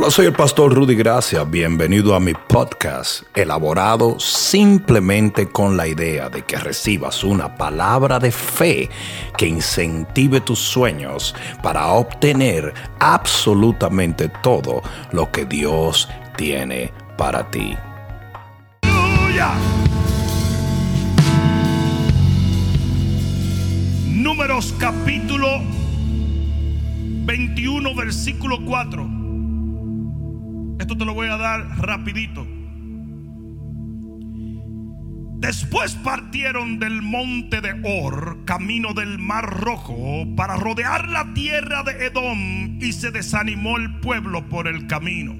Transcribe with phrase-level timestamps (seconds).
[0.00, 1.42] Hola, soy el pastor Rudy Gracia.
[1.42, 8.30] Bienvenido a mi podcast, elaborado simplemente con la idea de que recibas una palabra de
[8.30, 8.88] fe
[9.36, 11.34] que incentive tus sueños
[11.64, 17.76] para obtener absolutamente todo lo que Dios tiene para ti.
[24.06, 25.60] Números capítulo
[27.26, 29.17] 21, versículo 4.
[30.78, 32.46] Esto te lo voy a dar rapidito.
[35.40, 42.06] Después partieron del monte de Or, camino del mar rojo, para rodear la tierra de
[42.06, 45.36] Edom, y se desanimó el pueblo por el camino.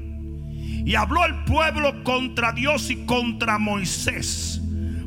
[0.87, 4.63] Y habló el pueblo contra Dios y contra Moisés.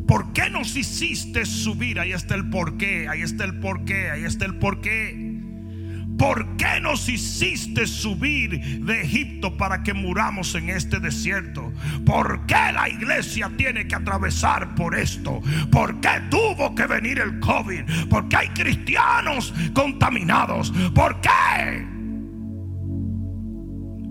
[0.06, 1.98] ¿Por qué nos hiciste subir?
[1.98, 5.31] Ahí está el porqué, ahí está el porqué, ahí está el porqué.
[6.22, 11.74] ¿Por qué nos hiciste subir de Egipto para que muramos en este desierto?
[12.06, 15.42] ¿Por qué la iglesia tiene que atravesar por esto?
[15.72, 18.08] ¿Por qué tuvo que venir el COVID?
[18.08, 20.72] ¿Por qué hay cristianos contaminados?
[20.94, 21.88] ¿Por qué?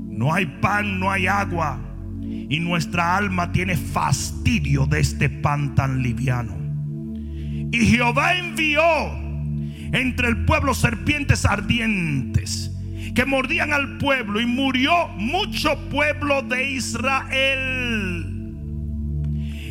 [0.09, 1.79] No hay pan, no hay agua.
[2.23, 6.57] Y nuestra alma tiene fastidio de este pan tan liviano.
[7.71, 8.83] Y Jehová envió
[9.93, 12.71] entre el pueblo serpientes ardientes
[13.15, 18.31] que mordían al pueblo y murió mucho pueblo de Israel.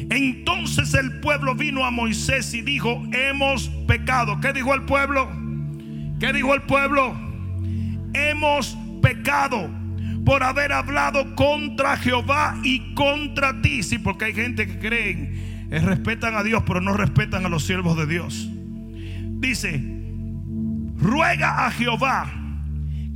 [0.09, 4.39] Entonces el pueblo vino a Moisés y dijo, hemos pecado.
[4.41, 5.29] ¿Qué dijo el pueblo?
[6.19, 7.15] ¿Qué dijo el pueblo?
[8.13, 9.69] Hemos pecado
[10.25, 13.83] por haber hablado contra Jehová y contra ti.
[13.83, 17.63] Sí, porque hay gente que creen, eh, respetan a Dios, pero no respetan a los
[17.65, 18.49] siervos de Dios.
[19.39, 19.98] Dice,
[20.99, 22.31] ruega a Jehová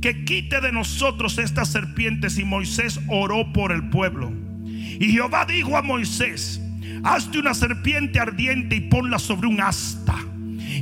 [0.00, 2.38] que quite de nosotros estas serpientes.
[2.38, 4.30] Y Moisés oró por el pueblo.
[4.66, 6.60] Y Jehová dijo a Moisés,
[7.02, 10.14] hazte una serpiente ardiente y ponla sobre un asta.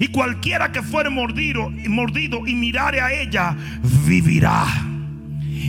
[0.01, 3.57] Y cualquiera que fuere mordido, mordido y mirare a ella,
[4.05, 4.67] vivirá.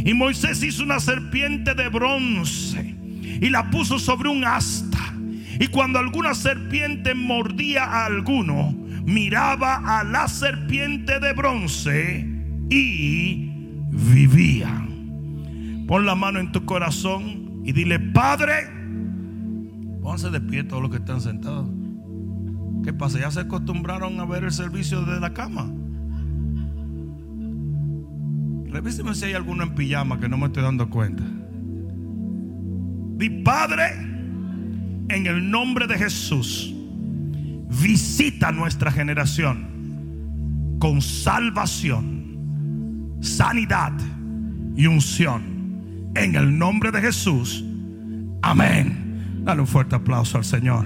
[0.05, 2.95] Y Moisés hizo una serpiente de bronce
[3.39, 5.13] y la puso sobre un asta.
[5.59, 12.27] Y cuando alguna serpiente mordía a alguno, miraba a la serpiente de bronce
[12.69, 13.51] y
[13.91, 14.87] vivía.
[15.87, 18.69] Pon la mano en tu corazón y dile, Padre,
[20.01, 21.69] pónganse de pie todos los que están sentados.
[22.83, 23.19] ¿Qué pasa?
[23.19, 25.71] Ya se acostumbraron a ver el servicio desde la cama.
[28.69, 31.23] Revíseme si hay alguno en pijama que no me estoy dando cuenta.
[33.17, 33.93] Di Padre,
[35.09, 36.72] en el nombre de Jesús
[37.81, 43.94] visita nuestra generación con salvación, sanidad
[44.75, 45.51] y unción.
[46.16, 47.63] En el nombre de Jesús.
[48.41, 49.41] Amén.
[49.44, 50.85] Dale un fuerte aplauso al Señor.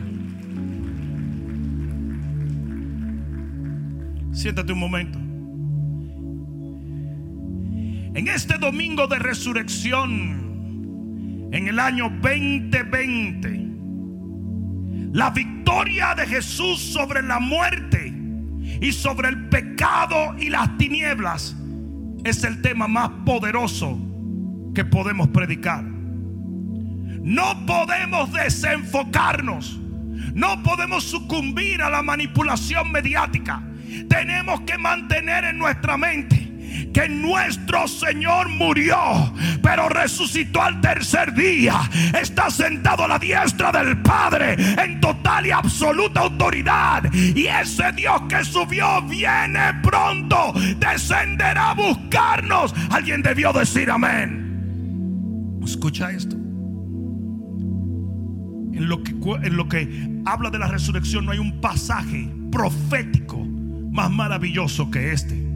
[4.31, 5.19] Siéntate un momento.
[8.17, 13.71] En este domingo de resurrección, en el año 2020,
[15.13, 15.56] la victoria
[16.15, 18.13] de Jesús sobre la muerte
[18.81, 21.55] y sobre el pecado y las tinieblas
[22.23, 23.99] es el tema más poderoso
[24.73, 25.83] que podemos predicar.
[25.83, 29.79] No podemos desenfocarnos.
[30.33, 33.61] No podemos sucumbir a la manipulación mediática.
[34.09, 36.46] Tenemos que mantener en nuestra mente
[36.93, 38.97] que nuestro Señor murió,
[39.61, 41.79] pero resucitó al tercer día.
[42.19, 47.03] Está sentado a la diestra del Padre en total y absoluta autoridad.
[47.13, 52.73] Y ese Dios que subió viene pronto, descenderá a buscarnos.
[52.89, 54.47] Alguien debió decir amén.
[55.63, 56.35] Escucha esto.
[58.77, 59.01] En lo,
[59.67, 63.43] que, habla de la resurrección no hay un pasaje profético
[63.91, 65.46] más maravilloso que este.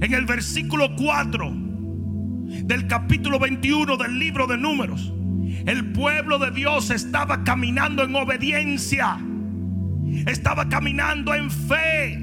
[0.00, 5.12] En el versículo 4 del capítulo 21 del libro de números,
[5.66, 9.18] el pueblo de Dios estaba caminando en obediencia,
[10.26, 12.16] estaba caminando en fe,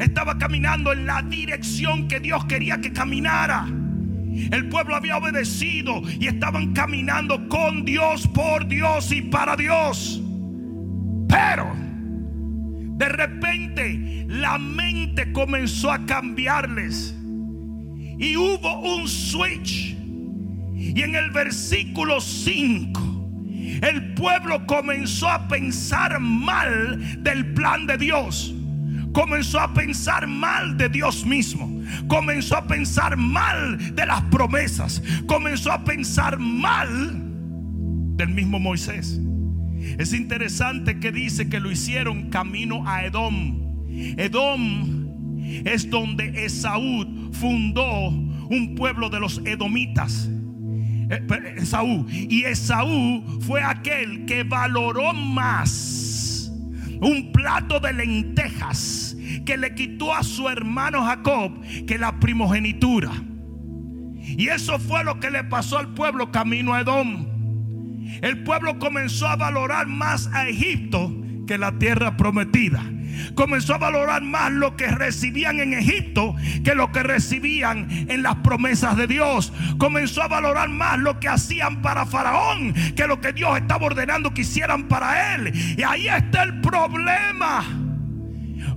[0.00, 3.66] estaba caminando en la dirección que Dios quería que caminara.
[3.66, 10.20] El pueblo había obedecido y estaban caminando con Dios, por Dios y para Dios.
[11.28, 11.85] Pero
[12.96, 17.14] de repente la mente comenzó a cambiarles.
[18.18, 19.94] Y hubo un switch.
[20.74, 23.00] Y en el versículo 5,
[23.82, 28.54] el pueblo comenzó a pensar mal del plan de Dios.
[29.12, 35.72] comenzó a pensar mal de Dios mismo, comenzó a pensar mal de las promesas, comenzó
[35.72, 37.22] a pensar mal
[38.16, 39.18] del mismo Moisés.
[39.98, 43.86] Es interesante que dice que lo hicieron camino a Edom.
[44.16, 45.06] Edom
[45.64, 50.28] es donde Esaú fundó un pueblo de los edomitas.
[51.10, 52.06] Eh, Esaú.
[52.10, 56.52] Y Esaú fue aquel que valoró más
[57.00, 61.52] un plato de lentejas que le quitó a su hermano Jacob
[61.86, 63.12] que la primogenitura.
[64.20, 67.35] Y eso fue lo que le pasó al pueblo camino a Edom.
[68.22, 71.12] El pueblo comenzó a valorar más a Egipto
[71.46, 72.82] que la tierra prometida
[73.34, 78.36] comenzó a valorar más lo que recibían en Egipto que lo que recibían en las
[78.36, 79.52] promesas de Dios.
[79.78, 84.34] Comenzó a valorar más lo que hacían para Faraón que lo que Dios estaba ordenando
[84.34, 85.52] que hicieran para él.
[85.76, 87.85] Y ahí está el problema.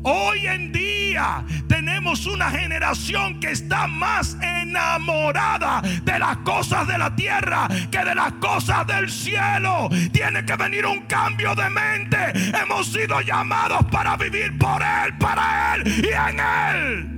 [0.04, 7.16] Hoy en día tenemos una generación que está más enamorada de las cosas de la
[7.16, 9.90] tierra que de las cosas del cielo.
[10.12, 12.18] Tiene que venir un cambio de mente.
[12.62, 17.16] Hemos sido llamados para vivir por Él, para Él y en Él.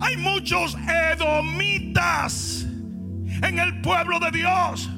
[0.00, 0.76] Hay muchos
[1.12, 2.66] edomitas
[3.42, 4.90] en el pueblo de Dios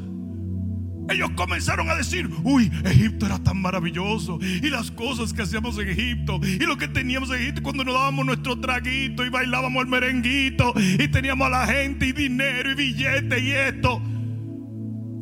[1.08, 4.38] ellos comenzaron a decir, uy, Egipto era tan maravilloso.
[4.43, 6.40] Y las cosas que hacíamos en Egipto.
[6.43, 10.72] Y lo que teníamos en Egipto cuando nos dábamos nuestro traguito y bailábamos el merenguito.
[10.76, 14.02] Y teníamos a la gente y dinero y billete y esto.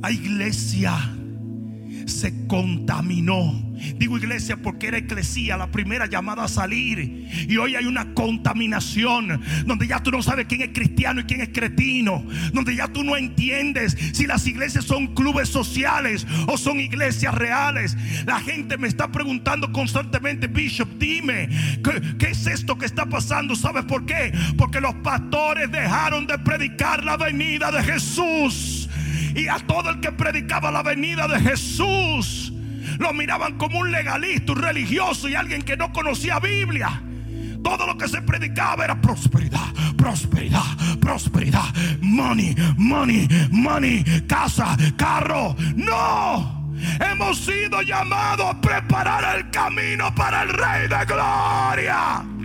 [0.02, 1.15] La iglesia
[2.06, 3.66] se contaminó
[3.96, 7.28] Digo iglesia porque era eclesía, la primera llamada a salir.
[7.48, 11.40] Y hoy hay una contaminación donde ya tú no sabes quién es cristiano y quién
[11.40, 12.24] es cretino.
[12.52, 17.96] Donde ya tú no entiendes si las iglesias son clubes sociales o son iglesias reales.
[18.26, 21.48] La gente me está preguntando constantemente, Bishop, dime,
[22.18, 23.54] ¿qué, es esto que está pasando?
[23.56, 24.32] ¿Sabes por qué?
[24.56, 28.85] Porque los pastores dejaron de predicar la venida de Jesús.
[29.36, 32.52] Y a todo el que predicaba la venida de Jesús
[32.98, 37.02] lo miraban como un legalista, un religioso y alguien que no conocía Biblia.
[37.62, 40.64] Todo lo que se predicaba era prosperidad, prosperidad,
[41.00, 41.74] prosperidad.
[42.00, 45.54] Money, money, money, casa, carro.
[45.74, 46.56] No.
[47.00, 52.35] Hemos sido llamados a preparar el camino para el Rey de Gloria.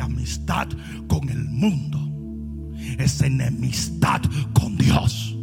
[0.00, 0.68] Amistad
[1.08, 2.06] con el mundo
[2.98, 4.22] es enemistad
[4.52, 5.36] con Dios.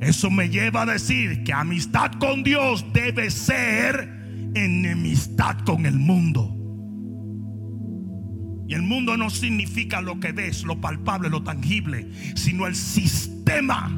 [0.00, 6.50] Eso me lleva a decir que amistad con Dios debe ser enemistad con el mundo.
[8.66, 13.90] Y el mundo no significa lo que ves, lo palpable, lo tangible, sino el sistema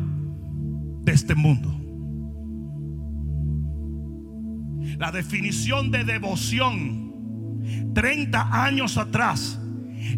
[1.02, 1.72] de este mundo.
[4.98, 7.05] La definición de devoción
[7.94, 9.60] 30 años atrás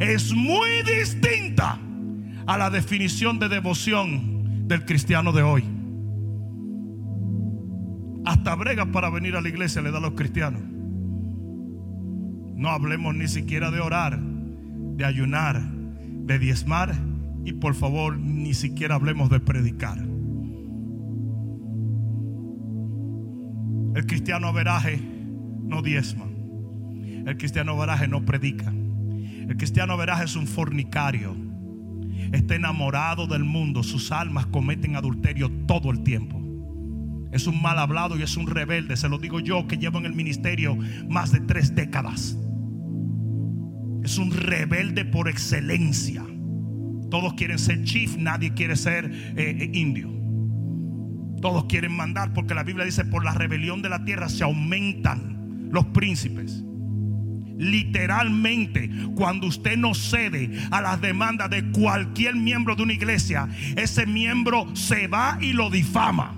[0.01, 1.79] es muy distinta
[2.47, 5.65] a la definición de devoción del cristiano de hoy.
[8.25, 10.63] Hasta brega para venir a la iglesia le da a los cristianos.
[12.55, 16.95] No hablemos ni siquiera de orar, de ayunar, de diezmar
[17.45, 19.99] y por favor ni siquiera hablemos de predicar.
[23.95, 25.01] El cristiano veraje
[25.63, 26.28] no diezma.
[27.29, 28.71] El cristiano veraje no predica.
[28.71, 31.49] El cristiano veraje es un fornicario
[32.33, 36.43] está enamorado del mundo, sus almas cometen adulterio todo el tiempo.
[37.33, 40.07] Es un mal hablado y es un rebelde, se lo digo yo que llevo en
[40.07, 40.77] el ministerio
[41.09, 42.39] más de tres décadas.
[44.03, 46.25] Es un rebelde por excelencia.
[47.11, 50.11] Todos quieren ser chief, nadie quiere ser eh, eh, indio.
[51.41, 55.69] Todos quieren mandar porque la Biblia dice por la rebelión de la tierra se aumentan
[55.71, 56.65] los príncipes.
[57.59, 64.07] Literalmente, cuando usted no cede a las demandas de cualquier miembro de una iglesia, ese
[64.07, 66.35] miembro se va y lo difama.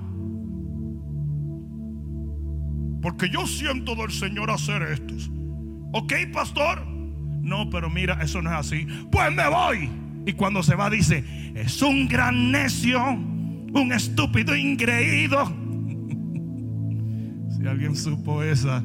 [3.02, 5.14] Porque yo siento del Señor hacer esto.
[5.92, 6.86] ¿Ok, pastor?
[6.86, 8.86] No, pero mira, eso no es así.
[9.10, 9.90] Pues me voy.
[10.26, 11.24] Y cuando se va dice,
[11.54, 15.46] es un gran necio, un estúpido ingreído.
[17.50, 18.84] si alguien supo esa,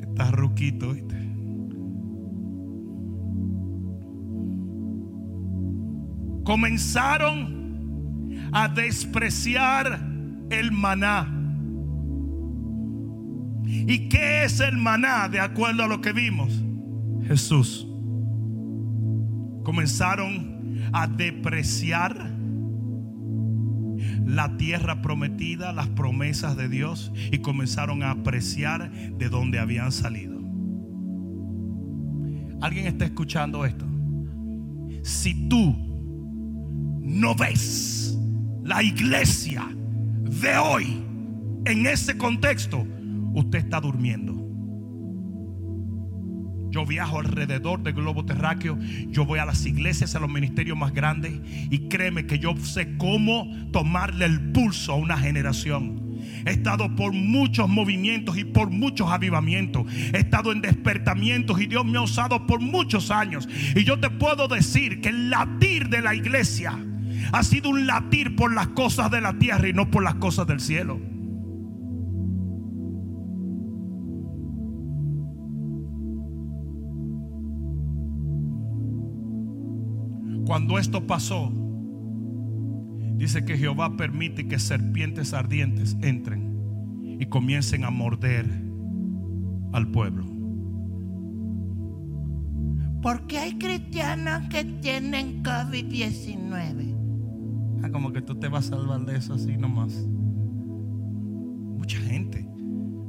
[0.00, 0.94] está ruquito.
[6.50, 10.00] Comenzaron a despreciar
[10.50, 11.32] el maná.
[13.64, 16.64] ¿Y qué es el maná de acuerdo a lo que vimos?
[17.24, 17.86] Jesús.
[19.62, 22.16] Comenzaron a depreciar
[24.26, 30.36] la tierra prometida, las promesas de Dios y comenzaron a apreciar de dónde habían salido.
[32.60, 33.86] ¿Alguien está escuchando esto?
[35.04, 35.89] Si tú
[37.10, 38.16] no ves
[38.62, 39.68] la iglesia
[40.22, 41.02] de hoy
[41.66, 42.86] en ese contexto,
[43.34, 44.36] usted está durmiendo.
[46.70, 48.78] Yo viajo alrededor del globo terráqueo.
[49.08, 51.32] Yo voy a las iglesias, a los ministerios más grandes.
[51.68, 56.20] Y créeme que yo sé cómo tomarle el pulso a una generación.
[56.46, 59.84] He estado por muchos movimientos y por muchos avivamientos.
[60.12, 63.48] He estado en despertamientos y Dios me ha usado por muchos años.
[63.74, 66.78] Y yo te puedo decir que el latir de la iglesia
[67.32, 70.46] ha sido un latir por las cosas de la tierra y no por las cosas
[70.46, 70.98] del cielo.
[80.46, 81.52] Cuando esto pasó,
[83.14, 86.50] dice que Jehová permite que serpientes ardientes entren
[87.20, 88.46] y comiencen a morder
[89.72, 90.26] al pueblo.
[93.00, 96.89] Porque hay cristianos que tienen COVID-19.
[97.82, 100.06] Ah, como que tú te vas a salvar de eso así nomás.
[101.78, 102.46] Mucha gente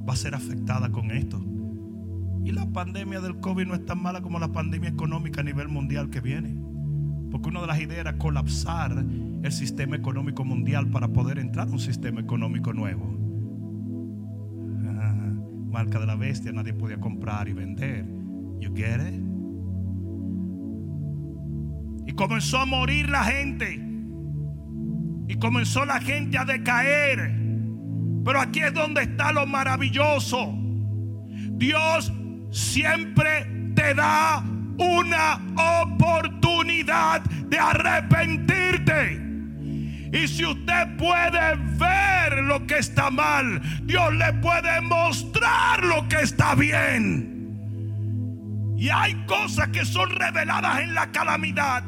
[0.07, 1.43] va a ser afectada con esto.
[2.43, 5.67] Y la pandemia del COVID no es tan mala como la pandemia económica a nivel
[5.67, 6.55] mundial que viene.
[7.29, 9.05] Porque una de las ideas era colapsar
[9.43, 13.17] el sistema económico mundial para poder entrar a un sistema económico nuevo.
[14.99, 15.33] Ah,
[15.69, 18.05] marca de la bestia, nadie podía comprar y vender.
[18.59, 19.23] You get it?
[22.07, 23.90] Y comenzó a morir la gente.
[25.31, 27.33] Y comenzó la gente a decaer.
[28.25, 30.53] Pero aquí es donde está lo maravilloso.
[31.53, 32.11] Dios
[32.51, 34.43] siempre te da
[34.77, 35.39] una
[35.83, 39.21] oportunidad de arrepentirte.
[40.11, 46.23] Y si usted puede ver lo que está mal, Dios le puede mostrar lo que
[46.23, 47.55] está bien.
[48.77, 51.85] Y hay cosas que son reveladas en la calamidad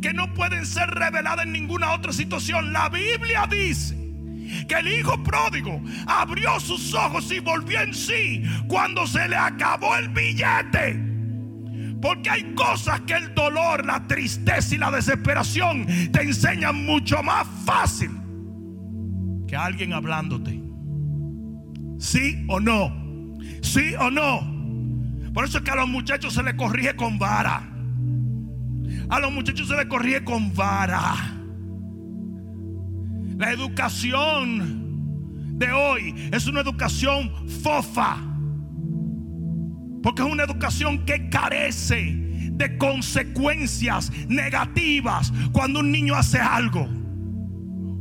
[0.00, 2.72] que no pueden ser reveladas en ninguna otra situación.
[2.72, 3.96] La Biblia dice
[4.68, 9.96] que el hijo pródigo abrió sus ojos y volvió en sí cuando se le acabó
[9.96, 11.12] el billete.
[12.00, 17.46] Porque hay cosas que el dolor, la tristeza y la desesperación te enseñan mucho más
[17.64, 18.10] fácil
[19.46, 20.60] que alguien hablándote.
[21.98, 22.92] ¿Sí o no?
[23.62, 24.50] ¿Sí o no?
[25.32, 27.71] Por eso es que a los muchachos se les corrige con vara.
[29.12, 31.14] A los muchachos se les corrige con vara.
[33.36, 38.16] La educación de hoy es una educación fofa.
[40.02, 42.16] Porque es una educación que carece
[42.52, 46.88] de consecuencias negativas cuando un niño hace algo.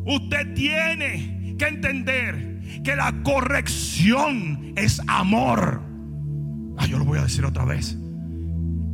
[0.06, 5.84] Usted tiene que entender que la corrección es amor.
[6.78, 7.98] Ah, yo lo voy a decir otra vez.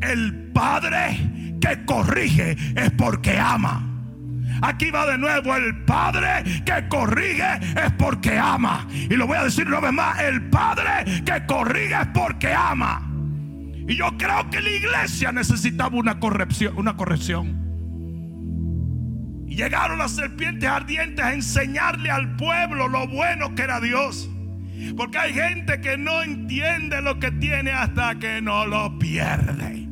[0.01, 1.19] El padre
[1.61, 3.83] que corrige es porque ama.
[4.63, 8.87] Aquí va de nuevo el Padre que corrige es porque ama.
[8.91, 13.07] Y lo voy a decir una vez más, el Padre que corrige es porque ama.
[13.87, 17.55] Y yo creo que la iglesia necesitaba una corrección, una corrección.
[19.47, 24.27] Y llegaron las serpientes ardientes a enseñarle al pueblo lo bueno que era Dios.
[24.95, 29.86] Porque hay gente que no entiende lo que tiene hasta que no lo pierde.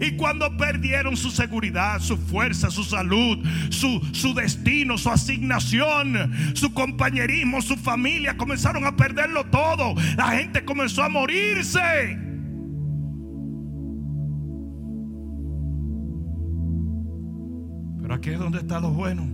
[0.00, 3.38] Y cuando perdieron su seguridad, su fuerza, su salud,
[3.70, 9.94] su, su destino, su asignación, su compañerismo, su familia, comenzaron a perderlo todo.
[10.16, 11.80] La gente comenzó a morirse.
[18.00, 19.26] Pero aquí es donde está lo bueno.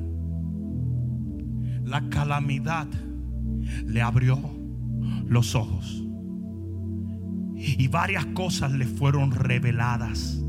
[1.84, 2.86] La calamidad
[3.84, 4.38] le abrió
[5.26, 6.04] los ojos.
[7.62, 10.42] Y varias cosas le fueron reveladas.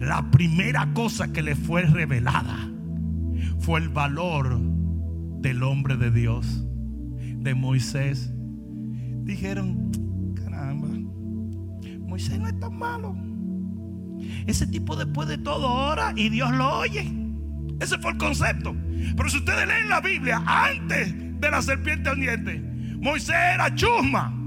[0.00, 2.70] La primera cosa que le fue revelada
[3.58, 4.58] fue el valor
[5.40, 6.64] del hombre de Dios,
[7.18, 8.32] de Moisés.
[9.24, 9.90] Dijeron,
[10.34, 10.88] caramba,
[12.06, 13.14] Moisés no es tan malo.
[14.46, 17.12] Ese tipo después de todo ora y Dios lo oye.
[17.80, 18.74] Ese fue el concepto.
[19.16, 22.60] Pero si ustedes leen la Biblia, antes de la serpiente ardiente,
[23.00, 24.41] Moisés era chusma.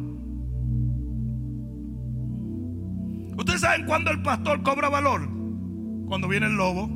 [3.37, 5.29] Ustedes saben cuándo el pastor cobra valor.
[6.07, 6.89] Cuando viene el lobo.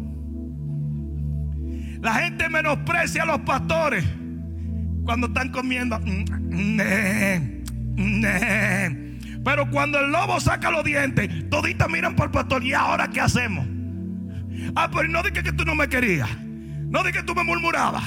[2.01, 4.05] La gente menosprecia a los pastores
[5.03, 5.99] cuando están comiendo.
[9.43, 12.63] Pero cuando el lobo saca los dientes, toditas miran por el pastor.
[12.63, 13.67] ¿Y ahora qué hacemos?
[14.75, 16.29] Ah, pero no dije que tú no me querías.
[16.45, 18.03] No dije que tú me murmurabas.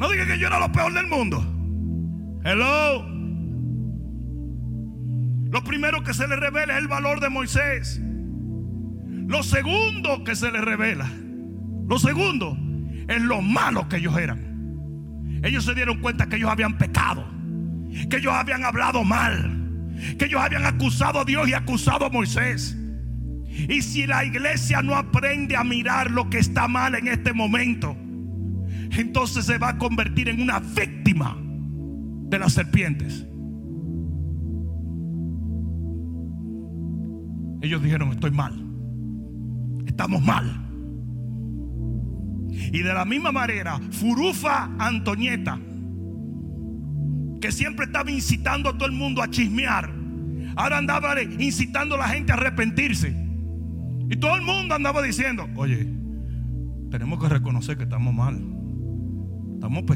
[0.00, 1.44] No diga que yo era lo peor del mundo.
[2.44, 3.09] Hello.
[5.50, 8.00] Lo primero que se le revela es el valor de Moisés.
[9.26, 11.10] Lo segundo que se le revela,
[11.88, 12.56] lo segundo
[13.08, 15.40] es lo malo que ellos eran.
[15.42, 17.26] Ellos se dieron cuenta que ellos habían pecado,
[18.08, 19.88] que ellos habían hablado mal,
[20.18, 22.76] que ellos habían acusado a Dios y acusado a Moisés.
[23.68, 27.96] Y si la iglesia no aprende a mirar lo que está mal en este momento,
[28.92, 33.26] entonces se va a convertir en una víctima de las serpientes.
[37.60, 38.54] Ellos dijeron, estoy mal.
[39.86, 40.66] Estamos mal.
[42.72, 45.58] Y de la misma manera, Furufa Antonieta,
[47.40, 49.90] que siempre estaba incitando a todo el mundo a chismear,
[50.56, 53.16] ahora andaba incitando a la gente a arrepentirse.
[54.08, 55.88] Y todo el mundo andaba diciendo, oye,
[56.90, 58.59] tenemos que reconocer que estamos mal.
[59.60, 59.86] Estamos, en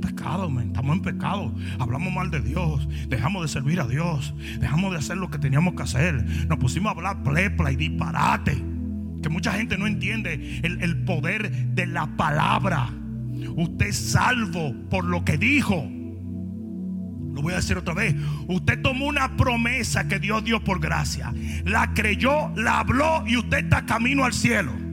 [0.00, 1.54] pecado, estamos en pecado.
[1.78, 2.88] Hablamos mal de Dios.
[3.06, 4.34] Dejamos de servir a Dios.
[4.58, 6.24] Dejamos de hacer lo que teníamos que hacer.
[6.48, 8.64] Nos pusimos a hablar plepla y disparate.
[9.22, 12.88] Que mucha gente no entiende el, el poder de la palabra.
[13.54, 15.86] Usted es salvo por lo que dijo.
[17.34, 18.16] Lo voy a decir otra vez.
[18.48, 21.30] Usted tomó una promesa que Dios dio por gracia.
[21.66, 24.83] La creyó, la habló y usted está camino al cielo.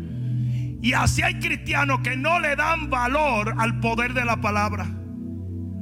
[0.81, 4.89] Y así hay cristianos que no le dan valor al poder de la palabra.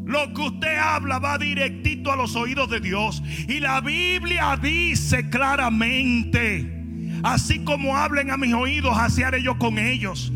[0.06, 3.22] Lo que usted habla va directito a los oídos de Dios.
[3.48, 6.84] Y la Biblia dice claramente,
[7.24, 10.32] así como hablen a mis oídos, así haré yo con ellos.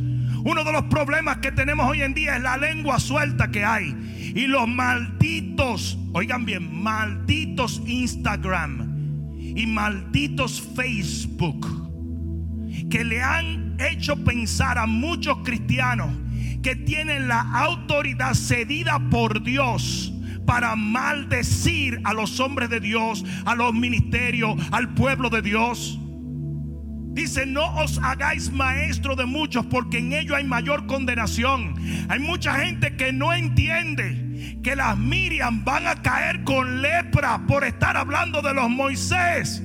[0.46, 3.96] Uno de los problemas que tenemos hoy en día es la lengua suelta que hay.
[4.36, 8.94] Y los malditos, oigan bien, malditos Instagram
[9.40, 11.84] y malditos Facebook
[12.90, 16.10] que le han hecho pensar a muchos cristianos
[16.62, 20.14] que tienen la autoridad cedida por Dios
[20.46, 26.00] para maldecir a los hombres de Dios, a los ministerios, al pueblo de Dios.
[27.14, 31.76] Dice, no os hagáis maestro de muchos porque en ello hay mayor condenación.
[32.10, 37.64] Hay mucha gente que no entiende que las Miriam van a caer con lepra por
[37.66, 39.62] estar hablando de los Moisés.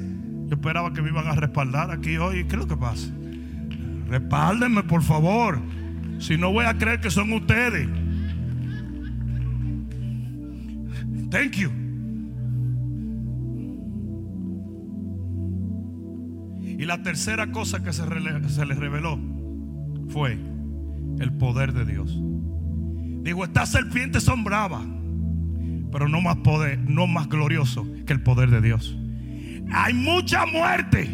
[0.46, 2.44] Yo esperaba que me iban a respaldar aquí hoy.
[2.46, 3.06] ¿Qué es lo que pasa?
[4.08, 5.60] Respáldenme, por favor.
[6.18, 7.88] Si no voy a creer que son ustedes.
[11.30, 11.70] Thank you.
[16.78, 18.02] Y la tercera cosa que se,
[18.48, 19.18] se les reveló
[20.08, 20.38] fue
[21.18, 22.16] el poder de Dios.
[23.22, 24.86] Digo, estas serpientes son bravas,
[25.90, 28.96] pero no más poder, no más glorioso que el poder de Dios.
[29.72, 31.10] Hay mucha muerte,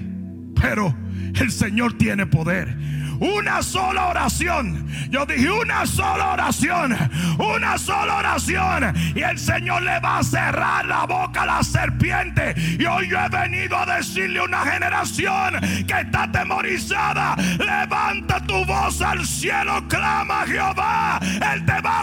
[0.65, 0.95] pero
[1.39, 2.75] el Señor tiene poder.
[3.21, 4.87] Una sola oración.
[5.11, 6.97] Yo dije una sola oración.
[7.39, 8.95] Una sola oración.
[9.15, 12.55] Y el Señor le va a cerrar la boca a la serpiente.
[12.79, 17.37] Y hoy yo he venido a decirle a una generación que está atemorizada.
[17.59, 19.87] Levanta tu voz al cielo.
[19.89, 21.21] Clama a Jehová.
[21.53, 22.03] Él te va a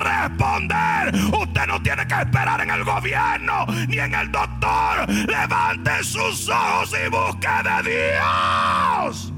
[1.94, 5.10] tiene que esperar en el gobierno ni en el doctor.
[5.10, 9.34] Levante sus ojos y busque de Dios.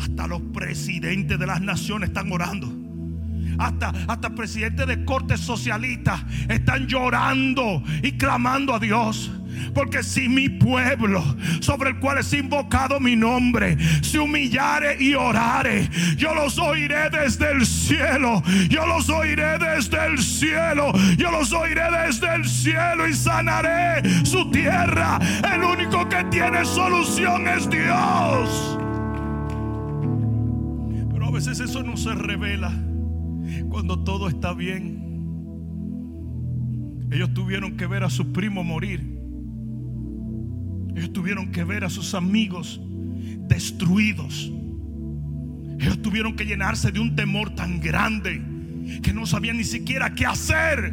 [0.00, 2.72] Hasta los presidentes de las naciones están orando.
[3.58, 9.30] Hasta, hasta presidentes de cortes socialistas están llorando y clamando a Dios.
[9.74, 11.22] Porque si mi pueblo,
[11.60, 17.52] sobre el cual es invocado mi nombre, se humillare y orare, yo los oiré desde
[17.52, 18.42] el cielo.
[18.68, 20.92] Yo los oiré desde el cielo.
[21.16, 25.18] Yo los oiré desde el cielo y sanaré su tierra.
[25.52, 28.78] El único que tiene solución es Dios.
[31.12, 32.72] Pero a veces eso no se revela
[33.68, 35.02] cuando todo está bien.
[37.10, 39.21] Ellos tuvieron que ver a su primo morir.
[40.94, 42.80] Ellos tuvieron que ver a sus amigos
[43.48, 44.50] destruidos.
[45.78, 48.42] Ellos tuvieron que llenarse de un temor tan grande
[49.02, 50.92] que no sabían ni siquiera qué hacer.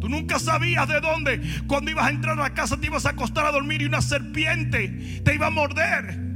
[0.00, 1.40] Tú nunca sabías de dónde.
[1.66, 4.00] Cuando ibas a entrar a la casa te ibas a acostar a dormir y una
[4.00, 6.28] serpiente te iba a morder.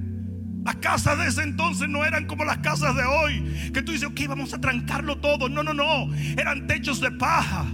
[0.65, 3.71] Las casas de ese entonces no eran como las casas de hoy.
[3.73, 5.49] Que tú dices, ok, vamos a trancarlo todo.
[5.49, 6.13] No, no, no.
[6.37, 7.67] Eran techos de paja.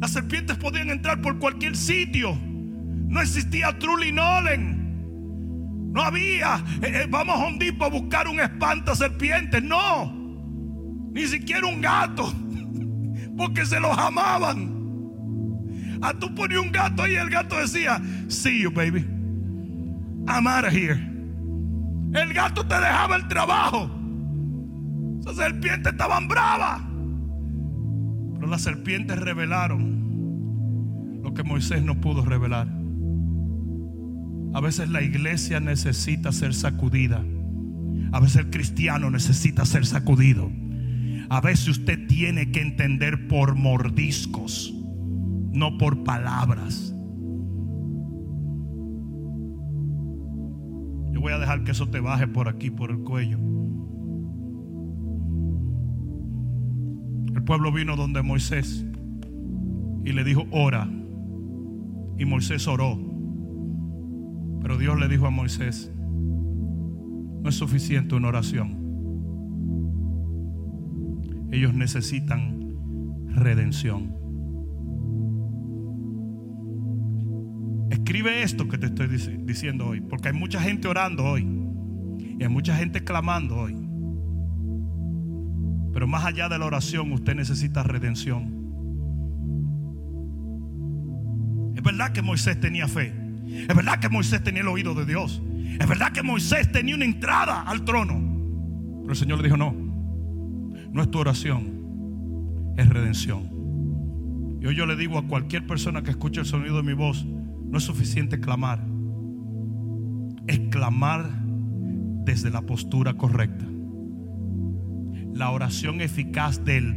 [0.00, 2.38] Las serpientes podían entrar por cualquier sitio.
[3.08, 5.92] No existía Truly Nolen.
[5.92, 9.62] No había, eh, eh, vamos a un tipo a buscar un espanta serpientes.
[9.62, 10.12] No,
[11.12, 12.30] ni siquiera un gato,
[13.36, 14.76] porque se los amaban.
[16.02, 19.06] A tú ponías un gato y el gato decía, See you, baby.
[20.28, 21.00] I'm out of here.
[22.12, 23.90] El gato te dejaba el trabajo.
[25.24, 26.82] Las serpientes estaban bravas.
[28.34, 29.96] Pero las serpientes revelaron
[31.22, 32.75] lo que Moisés no pudo revelar.
[34.56, 37.22] A veces la iglesia necesita ser sacudida.
[38.10, 40.50] A veces el cristiano necesita ser sacudido.
[41.28, 44.72] A veces usted tiene que entender por mordiscos,
[45.52, 46.94] no por palabras.
[51.12, 53.38] Yo voy a dejar que eso te baje por aquí, por el cuello.
[57.34, 58.86] El pueblo vino donde Moisés
[60.06, 60.88] y le dijo, ora.
[62.18, 63.15] Y Moisés oró.
[64.66, 68.82] Pero Dios le dijo a Moisés, no es suficiente una oración.
[71.52, 72.74] Ellos necesitan
[73.28, 74.12] redención.
[77.92, 79.06] Escribe esto que te estoy
[79.44, 81.46] diciendo hoy, porque hay mucha gente orando hoy
[82.18, 83.76] y hay mucha gente clamando hoy.
[85.92, 88.52] Pero más allá de la oración, usted necesita redención.
[91.76, 93.25] Es verdad que Moisés tenía fe.
[93.46, 95.42] Es verdad que Moisés tenía el oído de Dios.
[95.78, 98.14] Es verdad que Moisés tenía una entrada al trono.
[99.02, 99.74] Pero el Señor le dijo, no,
[100.92, 104.58] no es tu oración, es redención.
[104.60, 107.24] Y hoy yo le digo a cualquier persona que escuche el sonido de mi voz,
[107.24, 108.84] no es suficiente clamar.
[110.46, 111.30] Es clamar
[112.24, 113.66] desde la postura correcta
[115.36, 116.96] la oración eficaz del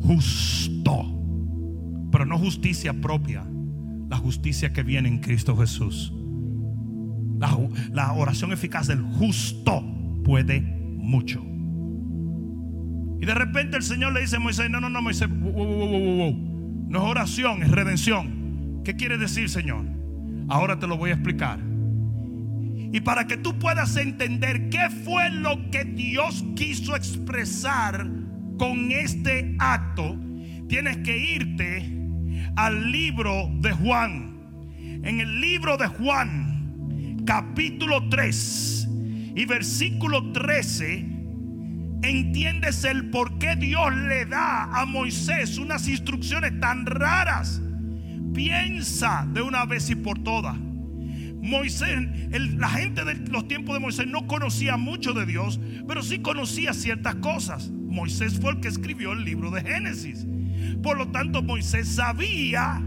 [0.00, 1.20] justo.
[2.10, 3.44] Pero no justicia propia,
[4.08, 6.12] la justicia que viene en Cristo Jesús.
[7.92, 9.84] La, oración eficaz del justo
[10.24, 11.44] puede mucho.
[13.20, 17.02] Y de repente el Señor le dice a Moisés, no, no, no, Moisés, no es
[17.02, 18.82] oración, es redención.
[18.84, 19.86] ¿Qué quiere decir, Señor?
[20.48, 21.58] Ahora te lo voy a explicar.
[22.92, 28.08] Y para que tú puedas entender qué fue lo que Dios quiso expresar
[28.58, 30.16] con este acto,
[30.68, 31.93] tienes que irte
[32.56, 34.34] al libro de Juan.
[35.02, 38.88] En el libro de Juan, capítulo 3
[39.36, 41.06] y versículo 13,
[42.02, 47.60] entiendes el por qué Dios le da a Moisés unas instrucciones tan raras.
[48.32, 50.56] Piensa de una vez y por todas.
[50.58, 52.08] Moisés,
[52.56, 56.72] la gente de los tiempos de Moisés no conocía mucho de Dios, pero sí conocía
[56.72, 57.70] ciertas cosas.
[57.70, 60.26] Moisés fue el que escribió el libro de Génesis.
[60.84, 62.82] Por lo tanto, Moisés sabía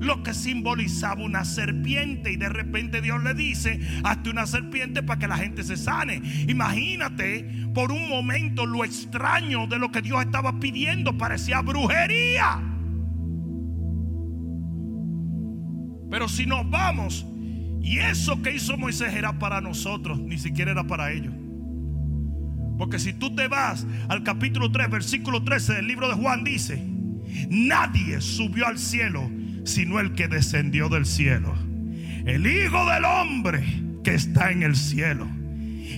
[0.00, 5.20] lo que simbolizaba una serpiente y de repente Dios le dice, hazte una serpiente para
[5.20, 6.20] que la gente se sane.
[6.48, 12.60] Imagínate por un momento lo extraño de lo que Dios estaba pidiendo, parecía brujería.
[16.10, 17.24] Pero si nos vamos
[17.80, 21.34] y eso que hizo Moisés era para nosotros, ni siquiera era para ellos.
[22.76, 26.97] Porque si tú te vas al capítulo 3, versículo 13 del libro de Juan, dice,
[27.50, 29.30] nadie subió al cielo
[29.68, 31.54] sino el que descendió del cielo.
[32.24, 33.62] El Hijo del Hombre
[34.02, 35.28] que está en el cielo.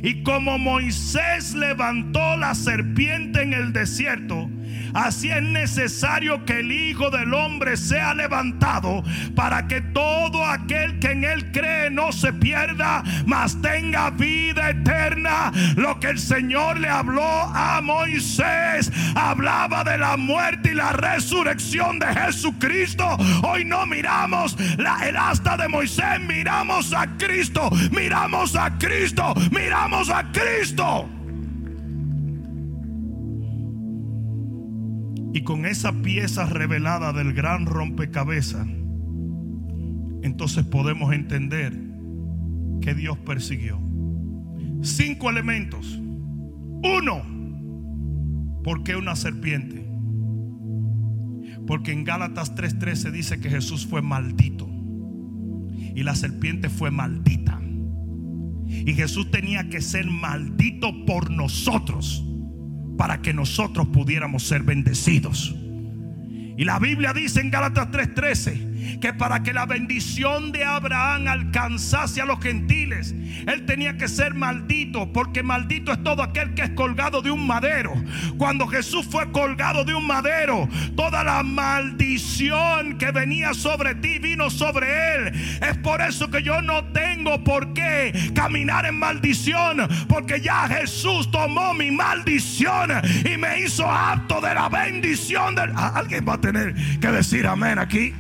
[0.02, 4.50] Y como Moisés levantó la serpiente en el desierto,
[4.94, 9.02] Así es necesario que el Hijo del Hombre sea levantado
[9.34, 15.52] para que todo aquel que en Él cree no se pierda, mas tenga vida eterna.
[15.76, 21.98] Lo que el Señor le habló a Moisés hablaba de la muerte y la resurrección
[21.98, 23.16] de Jesucristo.
[23.42, 30.10] Hoy no miramos la, el asta de Moisés, miramos a Cristo, miramos a Cristo, miramos
[30.10, 31.19] a Cristo.
[35.32, 38.66] Y con esa pieza revelada del gran rompecabezas,
[40.22, 41.72] entonces podemos entender
[42.80, 43.80] que Dios persiguió.
[44.82, 46.00] Cinco elementos.
[46.82, 47.22] Uno,
[48.64, 49.86] ¿por qué una serpiente?
[51.66, 54.68] Porque en Gálatas 3:13 dice que Jesús fue maldito
[55.94, 57.60] y la serpiente fue maldita.
[58.66, 62.24] Y Jesús tenía que ser maldito por nosotros
[63.00, 65.56] para que nosotros pudiéramos ser bendecidos.
[66.58, 68.69] Y la Biblia dice en Gálatas 3:13
[69.00, 73.14] que para que la bendición de Abraham alcanzase a los gentiles,
[73.46, 77.46] él tenía que ser maldito, porque maldito es todo aquel que es colgado de un
[77.46, 77.92] madero.
[78.38, 84.50] Cuando Jesús fue colgado de un madero, toda la maldición que venía sobre ti vino
[84.50, 85.32] sobre él.
[85.62, 91.30] Es por eso que yo no tengo por qué caminar en maldición, porque ya Jesús
[91.30, 92.90] tomó mi maldición
[93.24, 95.56] y me hizo apto de la bendición.
[95.58, 98.12] Alguien va a tener que decir amén aquí.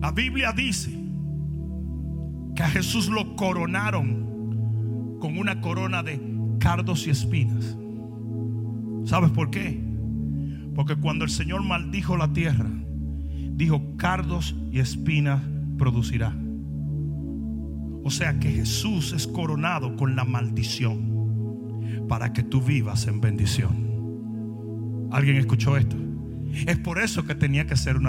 [0.00, 0.96] La Biblia dice
[2.54, 6.20] que a Jesús lo coronaron con una corona de
[6.60, 7.76] cardos y espinas.
[9.04, 9.82] ¿Sabes por qué?
[10.74, 12.70] Porque cuando el Señor maldijo la tierra,
[13.54, 15.42] dijo cardos y espinas
[15.76, 16.32] producirá.
[18.04, 25.08] O sea que Jesús es coronado con la maldición para que tú vivas en bendición.
[25.10, 25.96] ¿Alguien escuchó esto?
[26.66, 28.06] Es por eso que tenía que ser una